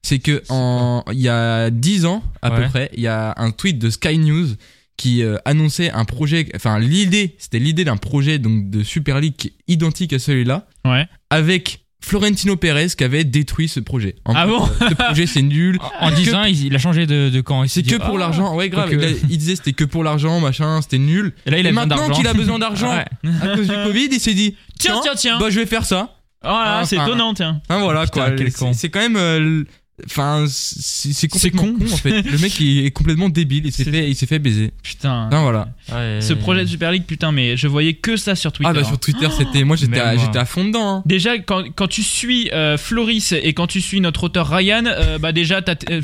[0.03, 3.51] c'est que en il y a 10 ans à peu près, il y a un
[3.51, 4.47] tweet de Sky News
[4.95, 9.35] qui euh, annonçait un projet, enfin l'idée, c'était l'idée d'un projet donc de Super League
[9.37, 11.05] qui est identique à celui-là, Ouais.
[11.29, 14.15] avec Florentino Pérez qui avait détruit ce projet.
[14.25, 15.77] En Ah bon euh, Ce projet c'est nul.
[15.99, 17.67] En 10 ans, il, il a changé de, de camp.
[17.67, 18.89] C'est dit, que pour ah, l'argent, ouais grave.
[18.91, 21.33] Il, a- il disait c'était que pour l'argent, machin, c'était nul.
[21.45, 23.05] Et là, il a Et maintenant qu'il a besoin d'argent Ouais.
[23.43, 25.37] à cause du Covid, il s'est dit Tiens, tiens, tiens.
[25.39, 26.16] bah je vais faire ça.
[26.43, 27.61] Voilà, Ah, c'est étonnant, tiens.
[27.69, 28.31] Hein, voilà Putain, quoi.
[28.31, 28.73] quel C'est- con.
[28.73, 29.15] C'est quand même.
[29.17, 29.63] euh,
[30.05, 31.73] Enfin, c'est complètement con.
[31.79, 31.85] con.
[31.91, 32.21] en fait.
[32.31, 33.65] Le mec il est complètement débile.
[33.65, 34.71] Il s'est fait, il s'est fait baiser.
[34.83, 35.27] Putain.
[35.31, 35.69] Hein, voilà.
[35.91, 36.19] Ouais.
[36.21, 38.69] Ce projet de Super League, putain, mais je voyais que ça sur Twitter.
[38.69, 39.63] Ah bah sur Twitter c'était.
[39.63, 40.97] Moi j'étais, à- j'étais à fond dedans.
[40.97, 41.03] hein.
[41.07, 45.17] Déjà, quand, quand tu suis euh, Floris et quand tu suis notre auteur Ryan, euh,
[45.17, 46.01] bah déjà, t'as- euh,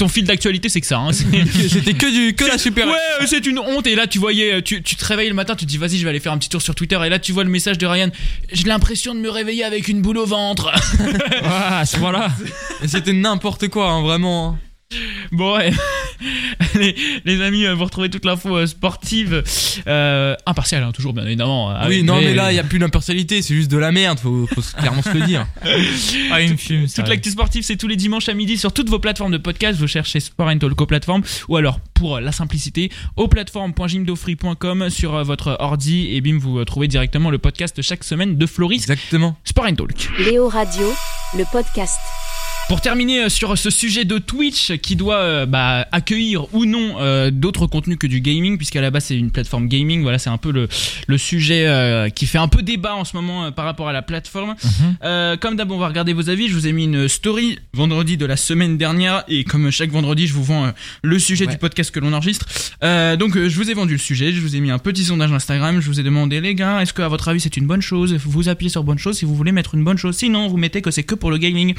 [0.00, 0.98] ton fil d'actualité, c'est que ça.
[0.98, 1.12] hein.
[1.68, 2.88] C'était que du que la super.
[2.88, 3.86] Ouais, euh, c'est une honte.
[3.86, 6.02] Et là, tu voyais, tu, tu te réveilles le matin, tu te dis, vas-y, je
[6.04, 6.98] vais aller faire un petit tour sur Twitter.
[7.06, 8.10] Et là, tu vois le message de Ryan.
[8.52, 10.72] J'ai l'impression de me réveiller avec une boule au ventre.
[11.48, 12.28] Ah, à ce moment-là.
[12.82, 13.35] Et C'était n'importe
[13.70, 14.48] quoi hein, vraiment.
[14.50, 14.58] hein.
[15.32, 15.72] Bon, ouais.
[16.76, 16.94] les,
[17.24, 19.42] les amis, euh, vous retrouvez toute l'info euh, sportive.
[19.88, 21.74] Euh, impartiale, hein, toujours, bien évidemment.
[21.88, 23.42] oui non mais, mais- là il y a plus d'impartialité.
[23.42, 24.20] C'est juste de la merde.
[24.20, 25.44] Faut, faut clairement se le dire.
[26.30, 26.86] Ah, il me fume.
[26.86, 29.78] Toute l'actu sportive, c'est tous les dimanches à midi sur toutes vos plateformes de podcast.
[29.78, 35.24] Vous cherchez Sport and Talk aux plateformes ou alors pour la simplicité aux plateformes.jimdofree.com sur
[35.24, 39.36] votre ordi et bim, vous trouvez directement le podcast chaque semaine de Floris Exactement.
[39.44, 40.10] Sport and Talk.
[40.20, 40.92] Léo Radio,
[41.36, 41.98] le podcast.
[42.68, 46.96] Pour terminer euh, sur ce sujet de Twitch qui doit euh, bah, accueillir ou non
[46.98, 50.30] euh, d'autres contenus que du gaming, puisqu'à la base c'est une plateforme gaming, voilà c'est
[50.30, 50.66] un peu le,
[51.06, 54.02] le sujet euh, qui fait un peu débat en ce moment par rapport à la
[54.02, 54.56] plateforme.
[55.04, 58.16] Euh, comme d'hab on va regarder vos avis, je vous ai mis une story vendredi
[58.16, 60.72] de la semaine dernière et comme chaque vendredi je vous vends
[61.04, 61.52] le sujet Ouais.
[61.52, 62.46] du podcast que l'on enregistre.
[62.82, 65.80] Donc je vous ai vendu le sujet, je vous ai mis un petit sondage Instagram,
[65.80, 68.12] je vous ai demandé les gars, est-ce que à votre avis c'est une bonne chose?
[68.24, 70.82] Vous appuyez sur bonne chose si vous voulez mettre une bonne chose, sinon vous mettez
[70.82, 71.74] que c'est que pour le gaming.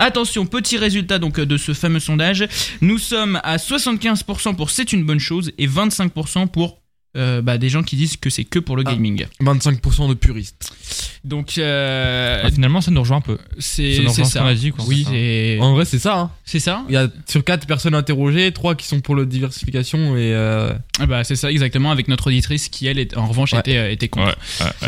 [0.00, 2.46] Attention, petit résultat donc euh, de ce fameux sondage.
[2.80, 6.80] Nous sommes à 75% pour c'est une bonne chose et 25% pour
[7.18, 8.92] euh, bah, des gens qui disent que c'est que pour le Ah.
[8.92, 9.26] gaming.
[9.40, 10.72] 25% de puristes.
[11.24, 13.36] Donc euh, Ah, finalement, ça nous rejoint un peu.
[13.58, 14.40] c'est ça ça.
[14.40, 14.84] qu'on a dit, quoi.
[14.86, 15.04] Oui,
[15.60, 16.18] En vrai, c'est ça.
[16.18, 16.30] Hein.
[16.44, 16.84] c'est ça.
[16.88, 20.72] Il y a sur 4 personnes interrogées, 3 qui sont pour la diversification et euh,
[21.00, 23.60] Ah Bah c'est ça exactement avec notre auditrice qui elle est, en revanche Ouais.
[23.60, 24.36] était euh, était contre.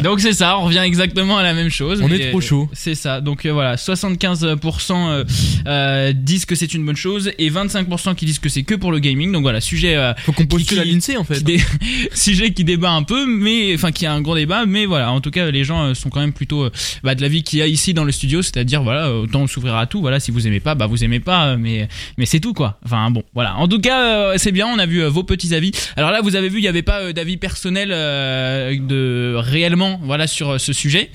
[0.03, 2.01] Donc c'est ça, on revient exactement à la même chose.
[2.03, 2.71] On mais, est trop euh, chaud.
[2.73, 3.21] C'est ça.
[3.21, 5.25] Donc euh, voilà, 75% euh,
[5.67, 8.93] euh, disent que c'est une bonne chose et 25% qui disent que c'est que pour
[8.93, 9.33] le gaming.
[9.33, 11.37] Donc voilà, sujet euh, faut qu'on postule Qui- à l'INSEE en fait.
[11.39, 11.61] qui dé-
[12.21, 15.21] sujet qui débat un peu, mais enfin qui a un gros débat, mais voilà, en
[15.21, 16.71] tout cas les gens euh, sont quand même plutôt euh,
[17.03, 19.87] bah, de l'avis qu'il y a ici dans le studio, c'est-à-dire voilà, autant s'ouvrir à
[19.87, 20.01] tout.
[20.01, 22.79] Voilà, si vous aimez pas, bah vous aimez pas, euh, mais mais c'est tout quoi.
[22.85, 23.57] Enfin bon, voilà.
[23.57, 25.73] En tout cas, c'est bien, on a vu vos petits avis.
[25.97, 30.27] Alors là, vous avez vu, il y avait pas d'avis personnel euh, de réellement, voilà,
[30.27, 31.11] sur ce sujet,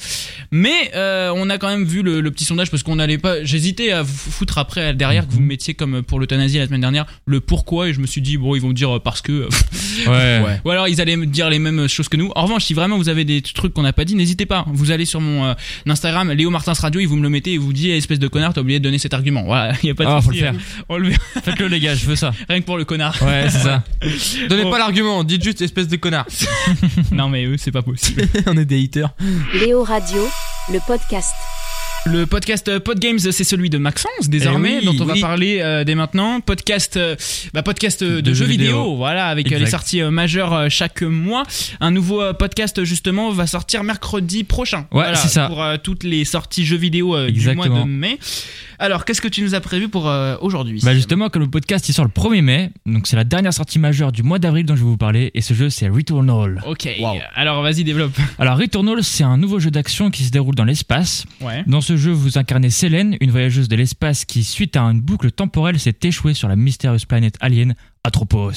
[0.52, 3.44] mais euh, on a quand même vu le, le petit sondage parce qu'on n'allait pas.
[3.44, 6.82] J'hésitais à vous foutre après derrière que vous me mettiez comme pour l'euthanasie la semaine
[6.82, 9.50] dernière le pourquoi et je me suis dit bon ils vont dire parce que euh,
[10.44, 10.60] Ouais.
[10.64, 12.32] ou alors ils allaient me dire les mêmes choses que nous.
[12.36, 14.66] En revanche, si vraiment vous avez des trucs qu'on n'a pas dit, n'hésitez pas.
[14.68, 15.54] Vous allez sur mon euh,
[15.88, 18.54] Instagram, Léo Martins Radio, et vous me le mettez et vous dites, espèce de connard,
[18.54, 19.44] t'as oublié de donner cet argument.
[19.44, 20.40] Voilà, y a pas de Ah, faut le souci.
[20.40, 20.54] faire.
[20.90, 22.32] On le fait Faites-le, les gars, je veux ça.
[22.50, 23.16] rien que pour le connard.
[23.22, 23.84] Ouais, c'est ça.
[24.50, 24.72] Donnez Bon.
[24.72, 26.26] pas l'argument, dites juste espèce de connard.
[27.12, 28.24] non mais eux, c'est pas possible.
[28.48, 29.14] On est des haters.
[29.60, 30.28] Léo Radio,
[30.72, 31.34] le podcast.
[32.08, 35.60] Le podcast euh, Podgames, c'est celui de Maxence désormais, Eh oui, dont on va parler
[35.62, 36.40] euh, dès maintenant.
[36.40, 37.16] Podcast, euh,
[37.52, 38.96] bah, podcast de, De jeux jeux vidéo, vidéo.
[38.96, 39.60] voilà, avec Exact.
[39.60, 41.44] les sorties euh, majeures chaque mois.
[41.80, 44.86] Un nouveau podcast justement va sortir mercredi prochain.
[44.92, 45.48] Ouais, c'est ça.
[45.48, 48.20] Pour toutes les sorties jeux vidéo du mois de mai.
[48.78, 51.94] Alors, qu'est-ce que tu nous as prévu pour aujourd'hui Bah justement, comme le podcast il
[51.94, 54.82] sort le 1er mai, donc c'est la dernière sortie majeure du mois d'avril dont je
[54.82, 56.62] vais vous parler, et ce jeu c'est Returnal.
[56.68, 56.88] Ok.
[57.00, 57.16] Wow.
[57.36, 58.12] Alors, vas-y, développe.
[58.38, 61.26] Alors Returnal c'est un nouveau jeu d'action qui se déroule dans l'espace.
[61.42, 61.64] Ouais.
[61.68, 65.32] Dans ce jeu, vous incarnez Selene, une voyageuse de l'espace qui, suite à une boucle
[65.32, 68.52] temporelle, s'est échouée sur la mystérieuse planète alien Atropos.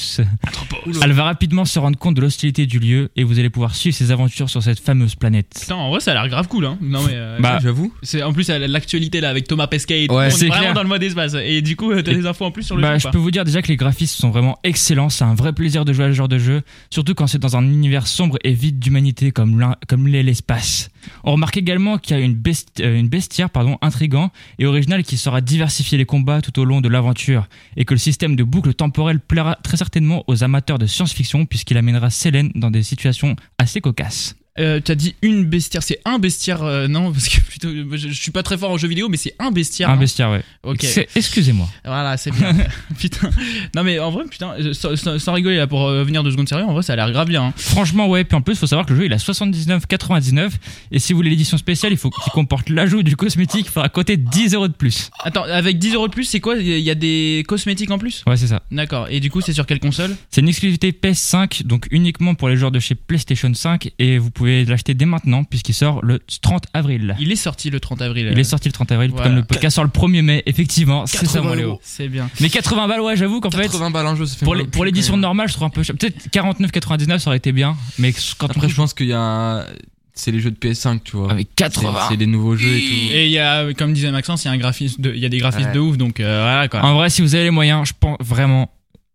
[1.01, 3.95] Elle va rapidement se rendre compte de l'hostilité du lieu et vous allez pouvoir suivre
[3.95, 5.57] ses aventures sur cette fameuse planète.
[5.59, 6.77] Putain, en vrai, ça a l'air grave cool, hein.
[6.81, 7.13] Non mais.
[7.15, 7.91] euh, Bah, Ah, j'avoue.
[8.03, 10.03] c'est en plus elle a l'actualité là avec Thomas Pesquet.
[10.03, 10.13] et tout.
[10.13, 10.73] Ouais, on est c'est vraiment clair.
[10.75, 11.33] dans le mode espace.
[11.43, 12.99] Et du coup, t'as des infos en plus sur le Bah, jeu.
[12.99, 15.09] je ou peux vous dire déjà que les graphismes sont vraiment excellents.
[15.09, 17.57] C'est un vrai plaisir de jouer à ce genre de jeu, surtout quand c'est dans
[17.57, 20.91] un univers sombre et vide d'humanité comme l'est l'espace.
[21.23, 25.17] On remarque également qu'il y a une, besti- euh, bestiaire pardon, intrigant et original qui
[25.17, 28.73] saura diversifier les combats tout au long de l'aventure et que le système de boucle
[28.73, 33.81] temporelle plaira très certainement aux amateurs de science-fiction puisqu'il amènera Selene dans des situations assez
[33.81, 34.35] cocasses.
[34.59, 38.13] Euh, T'as dit une bestiaire, c'est un bestiaire, euh, non Parce que plutôt, je, je
[38.21, 39.89] suis pas très fort en jeux vidéo, mais c'est un bestiaire.
[39.89, 40.43] un non bestiaire, ouais.
[40.63, 40.85] Ok.
[41.15, 41.67] Excusez-moi.
[41.85, 42.53] Voilà, c'est bien.
[42.99, 43.29] putain.
[43.75, 46.49] Non mais en vrai, putain, euh, sans, sans- rigoler là pour euh, venir de secondes
[46.49, 47.43] sérieux, en vrai, ça a l'air grave bien.
[47.45, 47.53] hein.
[47.55, 48.23] Franchement, ouais.
[48.23, 50.51] Puis en plus, faut savoir que le jeu il a 79,99
[50.91, 53.65] et si vous voulez l'édition spéciale, il faut qu'il comporte l'ajout du cosmétique.
[53.67, 55.09] Il faudra côté 10 euros de plus.
[55.23, 56.55] Attends, avec 10 euros de plus, c'est quoi?
[56.57, 58.23] Il y a des cosmétiques en plus?
[58.27, 58.63] Ouais, c'est ça.
[58.71, 59.07] D'accord.
[59.09, 60.15] Et du coup, c'est sur quelle console?
[60.29, 64.31] C'est une exclusivité PS5, donc uniquement pour les joueurs de chez PlayStation 5 et vous
[64.31, 67.15] pouvez l'acheter dès maintenant puisqu'il sort le 30 avril.
[67.19, 68.27] Il est sorti le 30 avril.
[68.31, 69.27] Il euh, est sorti le 30 avril, voilà.
[69.27, 71.79] comme le podcast sort le 1er mai, effectivement, c'est ça 80 mon Léo.
[71.83, 72.29] C'est bien.
[72.41, 74.65] Mais 80 balles, ouais, j'avoue qu'en fait, 80 balles un jeu, ça fait pour les-
[74.85, 75.95] l'édition normale, je trouve un peu cher.
[75.97, 79.65] Peut-être 49,99 ça aurait été bien, mais quand on Après, je pense qu'il y a.
[80.13, 81.31] C'est les jeux de PS5, tu vois.
[81.31, 81.99] avec C'est 80.
[82.09, 83.13] c'est des nouveaux jeux et tout.
[83.13, 85.25] Et il y a, comme disait Maxence, il y a un graphisme, de, il y
[85.25, 85.73] a des graphismes Ouais.
[85.75, 86.83] de ouf, donc euh, voilà quoi.
[86.83, 88.69] En vrai, si vous avez les moyens, je pense vraiment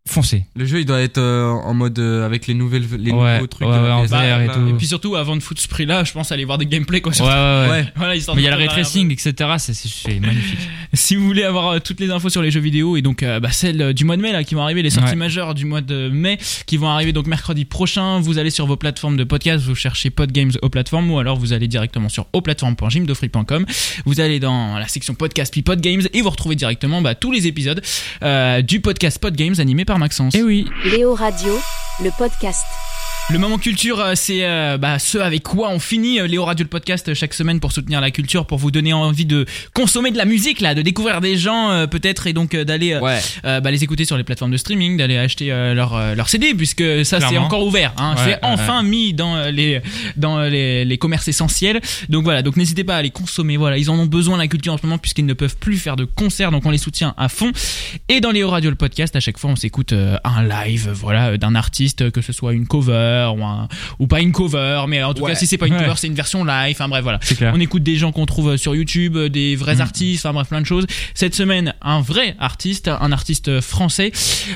[0.09, 0.45] foncez.
[0.55, 3.47] Le jeu, il doit être euh, en mode euh, avec les nouvelles, les Ouais, nouveaux
[3.47, 3.67] trucs.
[3.67, 4.69] ouais, de la ouais, en PS5, VR et tout.
[4.69, 7.11] Et puis surtout, avant de foutre ce prix-là, je pense aller voir des gameplays quoi.
[7.11, 7.69] Ouais, sur- ouais, ouais.
[7.71, 7.85] Ouais.
[7.97, 9.33] Voilà, histoire Mais il y a le ray prendre un tracing, etc.
[9.59, 10.59] C'est- magnifique.
[10.93, 13.41] Si vous voulez avoir euh, toutes les infos sur les jeux vidéo et donc euh,
[13.41, 15.17] bah, celles euh, du mois de mai là qui vont arriver, les sorties Ouais.
[15.17, 18.77] majeures du mois de mai qui vont arriver donc mercredi prochain, vous allez sur vos
[18.77, 23.67] plateformes de podcast, vous cherchez Podgames aux plateformes ou alors vous allez directement sur auplateformes.gymdofree.com.
[24.05, 27.49] Vous allez dans la section podcast puis Podgames et vous retrouvez directement bah, tous les
[27.49, 27.83] épisodes
[28.23, 30.35] euh, du podcast Podgames animé par Maxence.
[30.35, 30.69] Et oui.
[30.85, 31.59] Léo Radio,
[32.03, 32.67] le podcast.
[33.31, 36.63] Le moment culture, euh, c'est euh, bah, ce avec quoi on finit euh, Léo Radio
[36.63, 40.19] le podcast chaque semaine pour soutenir la culture, pour vous donner envie de consommer de
[40.19, 43.19] la musique là, de découvrir des gens euh, peut-être et donc euh, d'aller euh, Ouais.
[43.47, 46.29] euh, bah, les écouter sur les plateformes de streaming, d'aller acheter euh, leur euh, leur
[46.29, 47.95] CD puisque ça c'est encore ouvert.
[47.97, 49.81] Hein, Ouais, c'est enfin mis dans euh, les
[50.17, 51.81] dans les, les commerces essentiels.
[52.11, 53.57] Donc voilà, donc n'hésitez pas à les consommer.
[53.57, 55.97] Voilà, ils en ont besoin la culture en ce moment puisqu'ils ne peuvent plus faire
[55.97, 57.53] de concerts, donc on les soutient à fond.
[58.11, 61.39] Et dans Léo Radio le podcast, à chaque fois on s'écoute euh, un live, voilà,
[61.39, 65.15] d'un artiste, que ce soit une cover ou un ou pas une cover, mais en
[65.15, 65.33] tout Ouais.
[65.33, 65.81] cas si c'est pas une Ouais.
[65.81, 66.75] cover, c'est une version live.
[66.77, 67.19] Enfin bref, voilà.
[67.23, 67.41] C'est.
[67.49, 69.81] On écoute des gens qu'on trouve sur YouTube, euh, des vrais Mm.
[69.81, 70.87] artistes, enfin bref, plein de choses.
[71.15, 74.13] Cette semaine, un vrai artiste, un artiste français,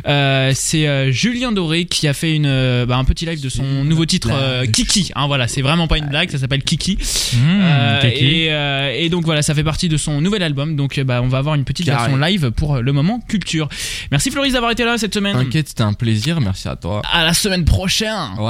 [0.07, 3.49] euh, c'est euh, Julien Doré qui a fait une, euh, bah, un petit live de
[3.49, 5.11] son nouveau titre euh, Kiki.
[5.15, 6.97] Hein, voilà, c'est vraiment pas une blague, ça s'appelle Kiki.
[6.97, 8.25] Mmh, Euh, Kiki.
[8.25, 10.77] et, euh, et donc voilà, ça fait partie de son nouvel album.
[10.77, 12.11] Donc euh, bah, on va avoir une petite Carré.
[12.11, 13.69] version live pour euh, le moment culture.
[14.11, 15.37] Merci Floris d'avoir été là cette semaine.
[15.37, 17.03] T'inquiète, c'était un plaisir, merci à toi.
[17.13, 18.09] À la semaine prochaine.
[18.39, 18.48] Ouais.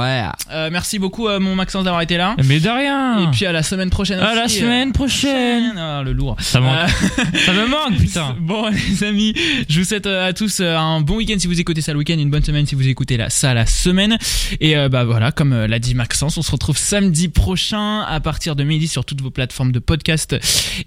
[0.51, 2.35] Euh, merci beaucoup euh, mon Maxence d'avoir été là.
[2.45, 3.23] Mais de rien.
[3.23, 4.19] Et puis à la semaine prochaine.
[4.19, 5.73] à la aussi, semaine prochaine.
[5.77, 6.35] Ah, le lourd.
[6.39, 6.75] Ça manque.
[6.77, 8.35] Euh, Ça me manque, putain.
[8.39, 9.33] Bon les amis,
[9.69, 11.99] je vous souhaite euh, à tous euh, un bon week-end si vous écoutez ça le
[11.99, 14.17] week-end, une bonne semaine si vous écoutez ça la semaine.
[14.59, 18.19] Et euh, bah voilà, comme euh, l'a dit Maxence, on se retrouve samedi prochain à
[18.19, 20.35] partir de midi sur toutes vos plateformes de podcast.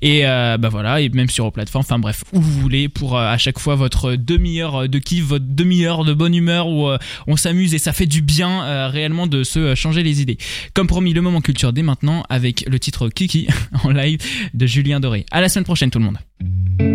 [0.01, 3.17] Et euh, bah voilà, et même sur vos plateformes, enfin bref, où vous voulez pour
[3.19, 6.99] euh, à chaque fois votre demi-heure de kiff, votre demi-heure de bonne humeur où euh,
[7.27, 10.39] on s'amuse et ça fait du bien euh, de se euh, changer les idées.
[10.75, 13.49] Comme promis, le moment culture dès maintenant avec le titre Kiki
[13.85, 14.19] en live
[14.55, 15.27] de Julien Doré.
[15.31, 16.92] À la semaine prochaine tout le monde.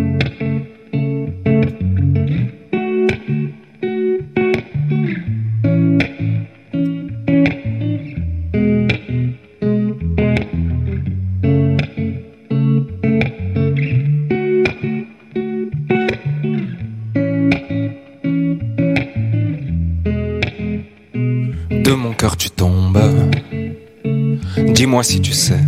[24.98, 25.60] Dis-moi si tu sais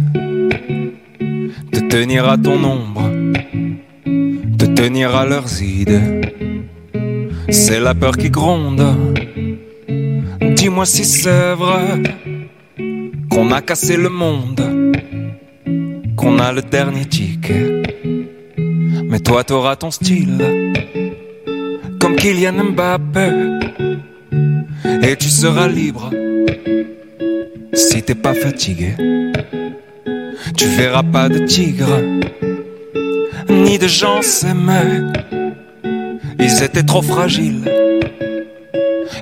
[1.71, 3.11] te tenir à ton ombre,
[4.57, 6.21] te tenir à leurs idées.
[7.51, 8.83] C'est la peur qui gronde.
[10.55, 12.01] Dis-moi si c'est vrai
[13.29, 14.63] qu'on a cassé le monde,
[16.17, 17.83] qu'on a le dernier ticket.
[19.11, 20.43] Mais toi t'auras ton style,
[21.99, 23.29] comme Kylian Mbappé
[25.03, 26.09] et tu seras libre
[27.79, 28.93] si t'es pas fatigué.
[30.59, 32.01] Tu verras pas de tigre
[33.49, 35.07] ni de gens s'aimer.
[36.37, 37.63] Ils étaient trop fragiles.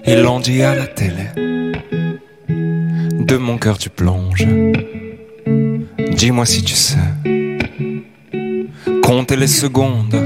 [0.07, 1.27] Ils l'ont dit à la télé.
[2.49, 4.47] De mon cœur tu plonges.
[6.11, 6.97] Dis-moi si tu sais
[9.03, 10.19] compter les secondes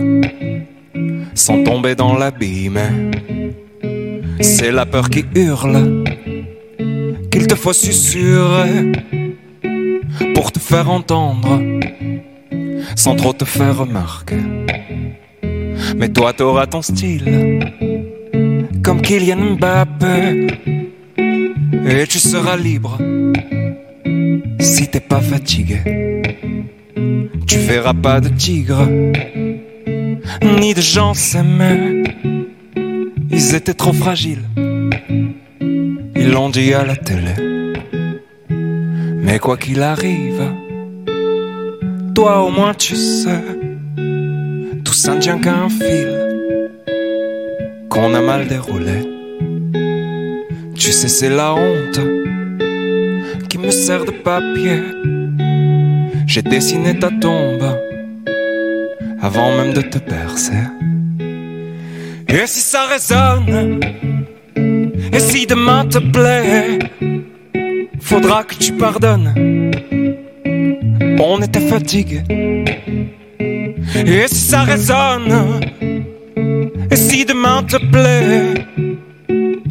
[1.36, 2.80] sans tomber dans l'abîme.
[4.40, 6.06] C'est la peur qui hurle
[7.30, 8.94] qu'il te faut susurrer
[10.34, 11.60] pour te faire entendre
[12.96, 14.38] sans trop te faire remarquer.
[15.96, 17.60] Mais toi t'auras ton style
[18.84, 20.48] comme Kylian Mbappé
[21.18, 22.98] et tu seras libre
[24.60, 25.80] si t'es pas fatigué.
[27.48, 28.88] Tu verras pas de tigre
[30.60, 32.04] ni de gens s'aimer.
[33.32, 34.44] Ils étaient trop fragiles.
[36.16, 37.51] Ils l'ont dit à la télé.
[39.32, 40.44] Mais quoi qu'il arrive,
[42.14, 43.42] toi au moins tu sais,
[44.84, 46.12] tout ça ne tient qu'à un fil
[47.90, 49.08] qu'on a mal déroulé.
[50.76, 52.02] Tu sais, c'est la honte
[53.48, 54.82] qui me sert de papier.
[56.28, 57.64] J'ai dessiné ta tombe
[59.22, 60.64] avant même de te percer.
[62.28, 63.80] Et si ça résonne,
[65.14, 66.80] et si demain te plaît,
[68.12, 69.32] faudra que tu pardonnes.
[71.22, 72.24] On était fatigués.
[74.06, 75.62] Et si ça résonne,
[76.92, 78.66] et si demain te plaît,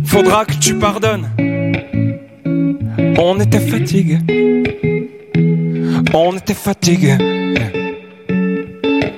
[0.05, 1.29] faudra que tu pardonnes.
[3.19, 4.23] On était fatigués.
[6.15, 7.19] On était fatigués.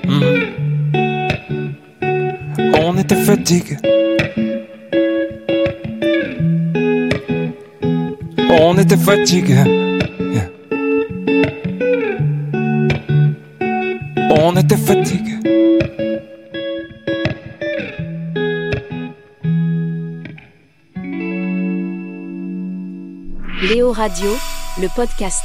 [0.09, 0.35] Mhm.
[2.85, 4.02] On était fatigués.
[8.93, 9.55] Était fatigués.
[10.21, 10.51] Yeah.
[14.29, 15.39] On était fatigués.
[23.63, 24.29] Léo Radio,
[24.79, 25.43] le podcast.